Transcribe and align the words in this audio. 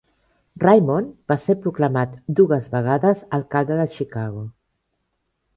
Raymond 0.61 1.11
va 1.31 1.37
ser 1.43 1.55
proclamat 1.65 2.17
dues 2.41 2.65
vegades 2.73 3.23
alcalde 3.39 3.81
de 3.83 3.89
Chicago. 3.99 4.43